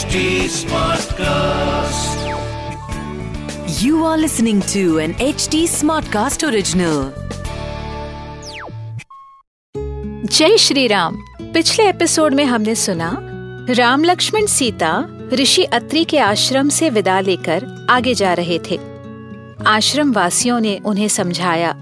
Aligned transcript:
HD 0.00 0.20
Smartcast. 0.48 2.20
You 3.82 4.04
are 4.04 4.16
listening 4.16 4.60
to 4.72 4.98
an 4.98 5.12
HD 5.14 5.58
Smartcast 5.72 6.44
original. 6.48 7.00
जय 10.26 10.56
श्री 10.58 10.86
राम 10.86 11.16
पिछले 11.54 11.88
episode 11.88 12.34
में 12.34 12.44
हमने 12.44 12.74
सुना, 12.74 13.10
राम 13.70 14.04
लक्ष्मण 14.04 14.46
सीता 14.46 14.92
ऋषि 15.32 15.64
अत्री 15.64 16.04
के 16.04 16.18
आश्रम 16.18 16.68
से 16.68 16.90
विदा 16.90 17.20
लेकर 17.20 17.66
आगे 17.90 18.14
जा 18.14 18.32
रहे 18.34 18.58
थे 18.70 18.78
आश्रम 19.66 20.12
वासियों 20.12 20.60
ने 20.60 20.78
उन्हें 20.86 21.08
समझाया 21.08 21.74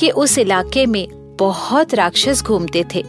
कि 0.00 0.10
उस 0.10 0.38
इलाके 0.38 0.86
में 0.86 1.06
बहुत 1.40 1.94
राक्षस 1.94 2.42
घूमते 2.42 2.84
थे 2.94 3.04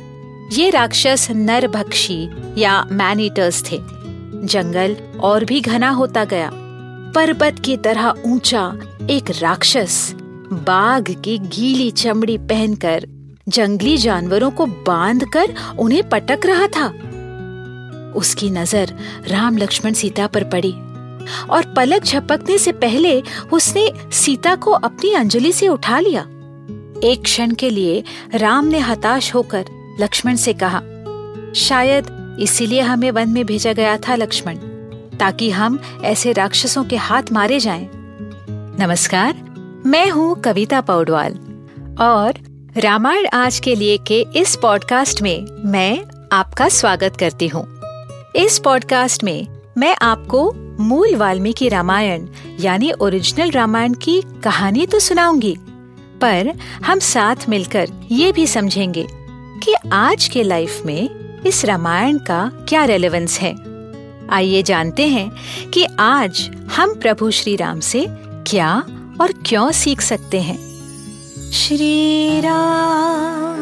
ये 0.53 0.69
राक्षस 0.69 1.27
नरभक्षी 1.31 2.19
या 2.57 2.83
मैनीटर्स 2.91 3.63
थे 3.71 3.98
जंगल 4.43 4.95
और 5.19 5.45
भी 5.45 5.59
घना 5.61 5.89
होता 5.89 6.23
गया। 6.25 6.49
पर्वत 7.15 7.59
की 7.59 7.77
तरह 7.77 8.13
ऊँचा 8.25 8.65
एक 9.09 9.31
राक्षस 9.41 10.13
बाघ 10.67 11.09
की 11.23 11.37
गीली 11.37 11.89
चमड़ी 11.91 12.37
पहनकर 12.37 13.05
जंगली 13.47 13.97
जानवरों 13.97 14.51
को 14.51 14.65
बांधकर 14.65 15.53
उन्हें 15.79 16.09
पटक 16.09 16.45
रहा 16.45 16.67
था। 16.67 16.87
उसकी 18.15 18.49
नज़र 18.49 18.93
राम 19.27 19.57
लक्ष्मण 19.57 19.93
सीता 19.93 20.27
पर 20.27 20.43
पड़ी 20.43 20.71
और 21.49 21.73
पलक 21.77 22.03
झपकने 22.03 22.57
से 22.57 22.71
पहले 22.71 23.21
उसने 23.53 23.91
सीता 24.11 24.55
को 24.55 24.71
अपनी 24.71 25.13
अंजलि 25.13 25.51
से 25.51 25.67
उठा 25.67 25.99
लिया। 25.99 26.21
एक 27.03 27.21
क्षण 27.23 27.53
के 27.53 27.69
लिए 27.69 28.03
राम 28.35 28.65
ने 28.65 28.79
हताश 28.79 29.33
होकर 29.35 29.65
लक्ष्मण 29.99 30.35
से 30.35 30.53
कहा, 30.53 30.81
शायद 31.55 32.07
इसीलिए 32.39 32.81
हमें 32.81 33.09
वन 33.11 33.29
में 33.29 33.45
भेजा 33.45 33.73
गया 33.73 33.97
था 33.97 34.15
लक्ष्मण, 34.15 34.55
ताकि 35.19 35.49
हम 35.49 35.79
ऐसे 36.03 36.31
राक्षसों 36.31 36.83
के 36.83 36.95
हाथ 36.97 37.31
मारे 37.31 37.59
जाएँ। 37.59 37.89
नमस्कार, 38.79 39.35
मैं 39.85 40.09
हूँ 40.09 40.41
कविता 40.41 40.81
पौडवाल, 40.81 41.33
और 41.99 42.33
रामायण 42.77 43.27
आज 43.27 43.59
के 43.59 43.75
लिए 43.75 43.97
के 44.07 44.25
इस 44.35 44.55
पॉडकास्ट 44.55 45.21
में 45.21 45.45
मैं 45.65 46.03
आपका 46.31 46.67
स्वागत 46.69 47.15
करती 47.19 47.47
हूँ 47.47 47.65
इस 48.35 48.59
पॉडकास्ट 48.59 49.23
में 49.23 49.47
मैं 49.77 49.95
आपको 50.01 50.51
मूल 50.79 51.15
वाल्मीकि 51.15 51.69
रामायण, 51.69 52.27
यानी 52.59 52.91
ओरिजिनल 52.91 53.51
रामायण 53.51 53.93
की 53.93 54.21
कहानी 54.43 54.85
तो 54.85 54.99
सुनाऊँगी, 54.99 55.55
पर 56.21 56.51
हम 56.85 56.99
साथ 56.99 57.49
मिलकर 57.49 57.89
ये 58.11 58.31
भी 58.31 58.47
समझेंगे 58.47 59.07
कि 59.63 59.73
आज 59.93 60.27
के 60.27 60.43
लाइफ 60.43 60.81
में 60.85 61.28
इस 61.45 61.65
रामायण 61.65 62.17
का 62.17 62.51
क्या 62.69 62.85
रेलेवेंस 62.85 63.39
है? 63.39 63.55
आइए 64.29 64.63
जानते 64.63 65.07
हैं 65.07 65.31
कि 65.71 65.87
आज 65.99 66.51
हम 66.77 66.95
प्रभु 66.95 67.31
श्री 67.31 67.55
राम 67.55 67.79
से 67.79 68.07
क्या 68.47 68.83
और 69.21 69.33
क्यों 69.45 69.71
सीख 69.71 70.01
सकते 70.01 70.41
हैं। 70.41 70.69
श्री 71.51 72.41
राम 72.41 73.57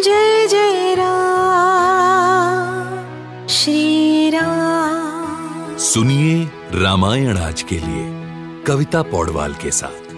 जय 0.00 0.46
जय 0.46 0.94
राम। 0.94 3.46
श्री 3.46 4.30
राम 4.30 5.76
सुनिए 5.76 6.50
रामायण 6.72 7.38
आज 7.38 7.62
के 7.62 7.74
लिए 7.74 8.62
कविता 8.62 9.02
पौडवाल 9.02 9.54
के 9.54 9.70
साथ। 9.70 10.08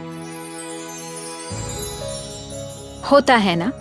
होता 3.12 3.36
है 3.36 3.56
ना 3.56 3.72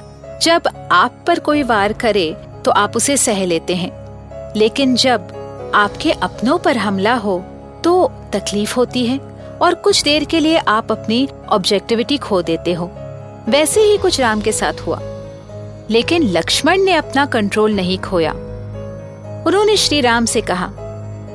जब 0.44 0.62
आप 0.92 1.24
पर 1.28 1.40
कोई 1.40 1.64
वार 1.64 1.94
करे 1.94 2.49
तो 2.70 2.74
आप 2.74 2.96
उसे 2.96 3.18
सह 3.18 3.46
लेते 3.46 3.76
हैं। 3.76 3.92
लेकिन 4.58 4.96
जब 4.96 5.22
आपके 5.76 6.12
अपनों 6.12 6.58
पर 6.58 6.78
हमला 6.78 7.14
हो 7.14 7.44
तो 7.84 8.12
तकलीफ़ 8.34 8.76
होती 8.76 9.06
है 9.06 9.20
और 9.62 9.74
कुछ 9.74 10.04
देर 10.04 10.24
के 10.24 10.40
लिए 10.40 10.58
आप 10.58 10.92
अपनी 10.92 11.30
ऑब्जेक्टिविटी 11.50 12.18
खो 12.18 12.42
देते 12.42 12.74
हो। 12.74 12.92
वैसे 13.50 13.82
ही 13.82 13.98
कुछ 13.98 14.20
राम 14.20 14.42
के 14.42 14.52
साथ 14.52 14.74
हुआ। 14.88 15.00
लेकिन 15.90 16.24
लक्ष्मण 16.24 16.78
ने 16.78 16.94
अपना 16.94 17.26
कंट्रोल 17.26 17.72
नहीं 17.72 17.98
खोया। 17.98 18.32
उन्होंने 19.48 19.78
श्री 19.78 20.02
राम 20.02 20.26
से 20.26 20.42
कहा, 20.42 20.70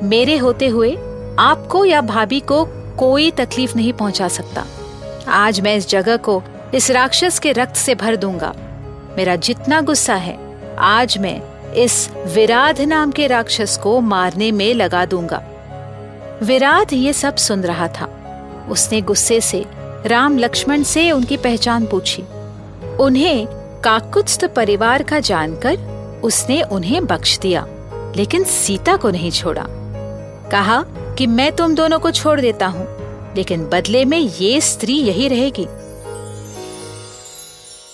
मेरे 0.03 0.37
होते 0.37 0.67
हुए 0.67 0.95
आपको 1.39 1.85
या 1.85 2.01
भाभी 2.01 2.39
को 2.39 2.65
कोई 2.99 3.31
तकलीफ़ 3.31 3.75
नहीं 3.75 3.93
पहुँचा 3.93 4.27
सकता। 4.27 4.65
आज 5.27 5.61
मैं 5.61 5.75
इस 5.75 5.89
जगह 5.89 6.17
को, 6.17 6.43
इस 6.73 6.91
राक्षस 6.91 7.39
के 7.39 7.51
रक्त 7.51 7.75
से 7.75 7.95
भर 7.95 8.15
दूँगा। 8.15 8.53
मेरा 9.17 9.35
जितना 9.35 9.81
गुस्सा 9.81 10.15
है 10.15 10.44
आज 10.79 11.17
मैं 11.17 11.73
इस 11.73 12.09
विराध 12.27 12.79
नाम 12.81 13.11
के 13.11 13.27
राक्षस 13.27 13.77
को 13.77 13.99
मारने 14.01 14.51
में 14.51 14.73
लगा 14.73 15.05
दूँगा। 15.05 15.41
विराध 16.43 16.93
ये 16.93 17.13
सब 17.13 17.35
सुन 17.35 17.61
रहा 17.61 17.87
था। 17.87 18.07
उसने 18.69 19.01
गुस्से 19.01 19.39
से 19.41 19.63
राम 20.05 20.37
लक्ष्मण 20.37 20.83
से 20.83 21.09
उनकी 21.11 21.37
पहचान 21.37 21.85
पूछी। 21.85 22.23
उन्हें 22.99 23.45
काकुत्स्थ 23.81 24.45
परिवार 24.45 25.03
का 25.03 25.19
जानकर 25.19 26.21
उसने 26.23 26.61
उन्हें 26.61 27.05
बख्श 27.05 27.37
दिया, 27.39 27.65
लेकिन 28.15 28.43
सीता 28.43 28.97
को 28.97 29.09
नहीं 29.09 29.31
छोड़ा। 29.31 29.65
कहा 30.51 30.83
कि 31.17 31.27
मैं 31.27 31.51
तुम 31.55 31.75
दोनों 31.75 31.99
को 31.99 32.11
छोड़ 32.11 32.39
देता 32.41 32.67
हूँ, 32.67 32.87
लेकिन 33.35 33.65
बदले 33.65 34.05
में 34.05 34.19
ये 34.19 34.59
स्त्री 34.61 34.93
यही 34.93 35.27
रहेगी। 35.27 35.67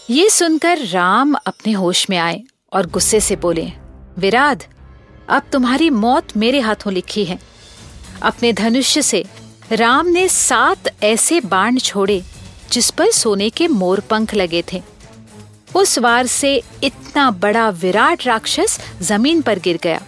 ये 0.10 0.30
सुनकर 0.30 0.78
राम 0.88 1.34
अपने 1.36 1.74
होश 1.74 2.10
में 2.10 2.18
आए। 2.18 2.42
और 2.74 2.86
गुस्से 2.86 3.20
से 3.20 3.36
बोले 3.36 3.68
विराध 4.18 4.64
अब 5.30 5.44
तुम्हारी 5.52 5.90
मौत 5.90 6.36
मेरे 6.38 6.60
हाथों 6.60 6.92
लिखी 6.94 7.24
है। 7.26 7.38
अपने 8.22 8.52
धनुष्य 8.54 9.02
से 9.02 9.24
राम 9.72 10.08
ने 10.08 10.28
सात 10.28 10.88
ऐसे 11.04 11.40
बाण 11.42 11.78
छोड़े, 11.78 12.22
जिस 12.72 12.90
पर 12.90 13.12
सोने 13.12 13.50
के 13.50 13.68
मोर 13.68 14.00
पंख 14.00 14.34
लगे 14.36 14.64
थे। 14.74 14.82
उस 15.76 15.98
वार 16.00 16.26
से 16.28 16.56
इतना 16.84 17.30
बड़ा 17.32 17.70
विराट 17.70 18.26
राक्षस 18.28 18.80
ज़मीन 19.02 19.42
पर 19.42 19.60
गिर 19.60 19.80
गया 19.84 20.02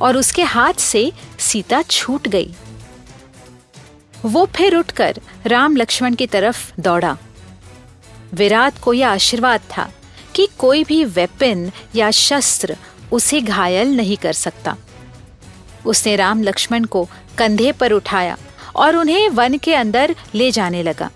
और 0.00 0.16
उसके 0.16 0.42
हाथ 0.42 0.74
से 0.74 1.12
सीता 1.38 1.82
छूट 1.82 2.28
गई। 2.28 2.54
वो 4.24 4.44
फिर 4.56 4.76
उठकर 4.76 5.20
राम 5.46 5.76
लक्ष्मण 5.76 6.14
की 6.14 6.26
तरफ़ 6.26 6.80
दौड़ा। 6.80 7.16
विराट 8.34 8.78
को 8.78 8.92
यह 8.92 9.08
आशीर्वाद 9.08 9.60
था 9.76 9.90
कि 10.34 10.48
कोई 10.58 10.84
भी 10.84 11.04
वेपन 11.04 11.70
या 11.94 12.10
शस्त्र 12.10 12.76
उसे 13.12 13.40
घायल 13.40 13.96
नहीं 13.96 14.16
कर 14.16 14.32
सकता। 14.32 14.76
उसने 15.86 16.16
राम 16.16 16.42
लक्ष्मण 16.42 16.84
को 16.84 17.08
कंधे 17.38 17.72
पर 17.72 17.92
उठाया 17.92 18.36
और 18.76 18.96
उन्हें 18.96 19.28
वन 19.28 19.56
के 19.58 19.74
अंदर 19.74 20.14
ले 20.34 20.50
जाने 20.50 20.82
लगा। 20.82 21.10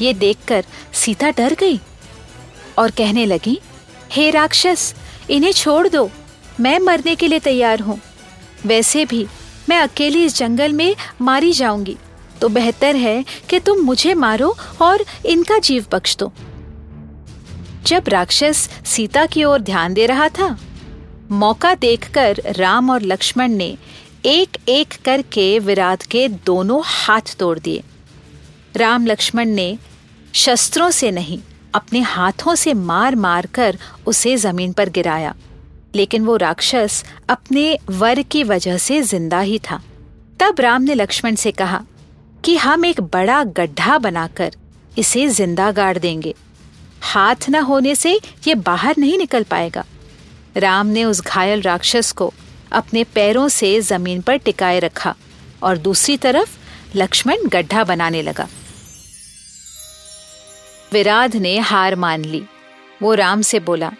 ये 0.00 0.12
देखकर 0.12 0.64
सीता 0.92 1.30
डर 1.30 1.54
गई 1.54 1.80
और 2.78 2.90
कहने 2.90 3.26
लगी, 3.26 3.58
हे 4.12 4.30
राक्षस, 4.30 4.94
इन्हें 5.30 5.52
छोड़ 5.52 5.88
दो। 5.88 6.10
मैं 6.60 6.78
मरने 6.78 7.14
के 7.14 7.28
लिए 7.28 7.38
तैयार 7.38 7.80
हूँ। 7.80 8.00
वैसे 8.66 9.04
भी 9.04 9.26
मैं 9.68 9.78
अकेली 9.78 10.24
इस 10.24 10.36
जंगल 10.36 10.72
में 10.72 10.94
मारी 11.20 11.52
जाऊँगी। 11.52 11.96
तो 12.40 12.48
बेहतर 12.48 12.96
है 12.96 13.24
कि 13.48 13.58
तुम 13.60 13.80
मुझे 13.80 14.14
मारो 14.14 14.56
और 14.82 15.04
इनका 15.26 15.58
जीव 15.58 15.86
बख्श 15.92 16.16
दो। 16.16 16.32
जब 17.86 18.08
राक्षस 18.08 18.68
सीता 18.86 19.24
की 19.26 19.44
ओर 19.44 19.60
ध्यान 19.60 19.94
दे 19.94 20.06
रहा 20.06 20.28
था, 20.28 20.56
मौका 21.30 21.74
देखकर 21.74 22.40
राम 22.56 22.90
और 22.90 23.02
लक्ष्मण 23.02 23.52
ने 23.52 23.76
एक 24.26 24.56
एक 24.68 24.94
करके 25.04 25.58
विराट 25.58 26.02
के 26.02 26.26
दोनों 26.46 26.80
हाथ 26.84 27.36
तोड़ 27.38 27.58
दिए। 27.58 27.82
राम 28.76 29.06
लक्ष्मण 29.06 29.48
ने 29.48 29.76
शस्त्रों 30.34 30.90
से 30.90 31.10
नहीं, 31.10 31.38
अपने 31.74 32.00
हाथों 32.00 32.54
से 32.54 32.74
मार 32.74 33.14
मार 33.16 33.46
कर 33.46 33.78
उसे 34.06 34.36
ज़मीन 34.36 34.72
पर 34.72 34.88
गिराया। 34.88 35.34
लेकिन 35.94 36.24
वो 36.24 36.36
राक्षस 36.36 37.04
अपने 37.28 37.78
वर 37.90 38.22
की 38.22 38.44
वजह 38.44 38.78
से 38.78 39.00
ज़िंदा 39.02 39.40
ही 39.40 39.58
था। 39.58 39.80
तब 40.40 40.60
राम 40.60 40.82
ने 40.82 40.94
लक्ष्मण 40.94 41.34
से 41.34 41.52
कहा 41.52 41.82
कि 42.44 42.56
हम 42.56 42.84
एक 42.84 43.00
बड़ा 43.00 43.42
गड्ढा 43.44 43.98
बनाकर 43.98 44.54
इसे 44.98 45.28
ज़िंदा 45.28 45.70
गाड़ 45.70 45.96
देंगे। 45.98 46.34
हाथ 47.02 47.48
न 47.50 47.60
होने 47.60 47.94
से 47.94 48.14
ये 48.46 48.54
बाहर 48.54 48.94
नहीं 48.98 49.18
निकल 49.18 49.42
पाएगा। 49.42 49.84
राम 50.56 50.86
ने 50.86 51.04
उस 51.04 51.20
घायल 51.20 51.62
राक्षस 51.62 52.12
को 52.12 52.32
अपने 52.72 53.04
पैरों 53.04 53.48
से 53.48 53.80
ज़मीन 53.80 54.20
पर 54.20 54.36
टिकाए 54.36 54.78
रखा 54.78 55.14
और 55.62 55.78
दूसरी 55.78 56.16
तरफ़ 56.16 56.56
लक्ष्मण 56.96 57.48
गड्ढा 57.48 57.84
बनाने 57.84 58.22
लगा। 58.22 58.48
विराध 60.92 61.36
ने 61.36 61.58
हार 61.58 61.94
मान 61.96 62.24
ली। 62.24 62.42
वो 63.02 63.14
राम 63.14 63.42
से 63.42 63.60
बोला, 63.60 63.90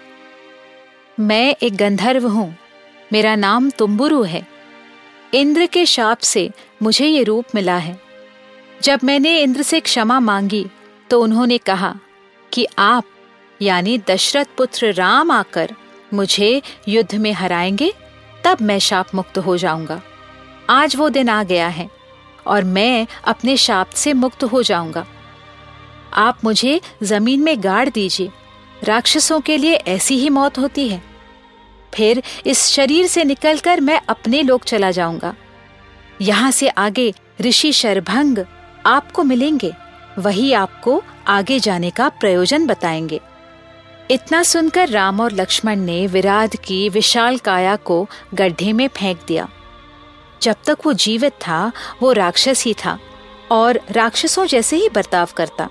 मैं 1.19 1.55
एक 1.63 1.77
गंधर्व 1.77 2.27
हूँ। 2.29 2.55
मेरा 3.13 3.35
नाम 3.35 3.71
तुम्बुरु 3.71 4.23
है। 4.23 4.47
इंद्र 5.35 5.67
के 5.67 5.85
शाप 5.87 6.19
से 6.19 6.49
मुझे 6.83 7.07
ये 7.07 7.23
रूप 7.23 7.55
मिला 7.55 7.77
है। 7.77 7.99
जब 8.83 9.01
मैंने 9.05 9.39
इंद्र 9.41 9.63
से 9.63 9.81
क्षमा 9.81 10.19
मांगी 10.21 10.67
तो 11.11 11.21
उन्होंने 11.21 11.59
कहा 11.59 11.95
कि 12.53 12.67
आप, 12.79 13.05
यानी 13.63 13.99
दशरथ 13.99 14.45
पुत्र 14.57 14.93
राम 14.93 15.31
आकर 15.31 15.71
मुझे 16.15 16.63
युद्ध 16.89 17.15
में 17.15 17.33
हराएँगे, 17.33 17.93
तब 18.45 18.59
मैं 18.63 18.79
शाप 18.79 19.15
मुक्त 19.15 19.39
हो 19.39 19.57
जाऊँगा। 19.57 20.03
आज 20.71 20.97
वो 20.97 21.09
दिन 21.09 21.29
आ 21.29 21.43
गया 21.43 21.69
है, 21.69 21.91
और 22.47 22.65
मैं 22.65 23.07
अपने 23.25 23.57
शाप 23.57 23.91
से 23.91 24.13
मुक्त 24.13 24.45
हो 24.45 24.63
जाऊँगा। 24.63 25.07
आप 26.15 26.39
मुझे 26.45 26.81
ज़मीन 27.03 27.43
में 27.43 27.65
गाड़ 27.65 27.89
दीजिए, 27.89 28.31
राक्षसों 28.85 29.41
के 29.41 29.57
लिए 29.57 29.75
ऐसी 29.75 30.17
ही 30.17 30.29
मौत 30.29 30.59
होती 30.59 30.89
है। 30.89 31.03
फिर 31.95 32.23
इस 32.47 32.67
शरीर 32.67 33.07
से 33.07 33.25
निकलकर 33.25 33.81
मैं 33.81 34.01
अपने 34.09 34.43
लोग 34.43 34.65
चला 34.65 34.91
जाऊँगा। 34.91 35.35
यहाँ 36.21 36.51
से 36.51 36.69
आगे 36.69 37.15
ऋषि 37.41 37.73
शरभंग 37.73 38.39
आपको 38.87 39.25
मिलेंगे। 39.25 39.73
वही 40.19 40.53
आपको 40.53 41.03
आगे 41.27 41.61
जाने 41.61 41.91
का 41.91 42.09
प्रयोजन 42.09 42.67
बताएँगे। 42.67 43.21
इतना 44.11 44.43
सुनकर 44.43 44.89
राम 44.89 45.21
और 45.21 45.33
लक्ष्मण 45.33 45.77
ने 45.77 46.07
विराध 46.07 46.57
की 46.57 46.89
विशाल 46.89 47.39
काया 47.39 47.77
को 47.77 48.09
गड्ढे 48.35 48.73
में 48.73 48.89
फेंक 48.89 49.21
दिया। 49.29 49.49
जब 50.43 50.57
तक 50.67 50.79
वो 50.87 50.93
जीवित 50.93 51.33
था, 51.33 51.73
वो 52.03 52.13
राक्षस 52.13 52.65
ही 52.65 52.75
था 52.75 52.99
और 53.53 53.81
राक्षसों 53.91 54.47
जैसे 54.47 54.77
ही 54.77 54.89
बर्ताव 54.89 55.29
करता। 55.37 55.69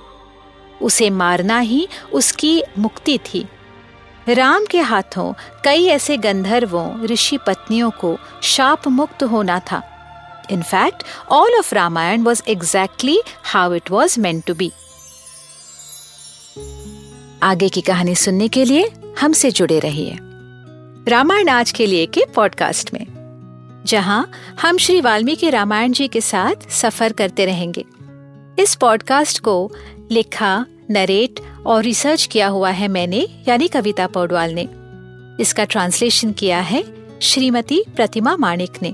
उसे 0.82 1.10
मारना 1.10 1.60
ही 1.60 1.88
उसकी 2.14 2.64
मुक्ति 2.80 3.18
थी। 3.18 3.48
राम 4.30 4.66
के 4.66 4.80
हाथों 4.80 5.34
कई 5.66 5.86
ऐसे 5.86 6.18
गंधर्वों, 6.18 7.04
ऋषि 7.04 7.38
पत्नियों 7.38 7.92
को 7.92 8.18
शाप 8.44 8.88
मुक्त 8.88 9.24
होना 9.24 9.60
था। 9.60 9.91
In fact 10.52 11.04
all 11.30 11.58
of 11.60 11.76
Ramayana 11.76 12.24
was 12.24 12.42
exactly 12.48 13.20
how 13.44 13.74
it 13.74 13.92
was 13.92 14.20
meant 14.20 14.44
to 14.46 14.54
be 14.54 14.72
आगे 17.44 17.70
की 17.70 17.82
कहानी 17.82 18.16
सुनने 18.16 18.48
के 18.48 18.66
लिए 18.66 18.90
हमसे 19.20 19.52
जुड़े 19.52 19.80
रहिए। 19.80 20.18
रामायण 21.08 21.50
आज 21.50 21.72
के 21.72 21.86
लिए 21.86 22.06
के 22.06 22.22
पॉडकास्ट 22.36 22.94
में, 22.94 23.06
जहाँ 23.86 24.32
हम 24.62 24.78
श्री 24.78 25.02
वाल्मीकि 25.02 25.50
रामायण 25.50 25.92
जी 25.92 26.08
के 26.08 26.22
साथ 26.22 26.70
सफ़र 26.72 27.14
करते 27.14 27.46
रहेंगे। 27.46 27.86
इस 28.60 28.76
पॉडकास्ट 28.76 29.40
को 29.40 29.72
लिखा 30.12 30.66
नरेट 30.92 31.40
और 31.66 31.84
रिसर्च 31.84 32.26
किया 32.26 32.48
हुआ 32.48 32.70
है 32.70 32.88
मैंने, 32.88 33.28
यानी 33.48 33.68
कविता 33.68 34.08
पौडवाल 34.08 34.54
ने। 34.54 34.68
इसका 35.40 35.64
ट्रांसलेशन 35.64 36.32
किया 36.32 36.60
है 36.62 36.84
श्रीमती 37.22 37.84
प्रतिमा 37.96 38.36
माणिक 38.38 38.82
ने। 38.82 38.94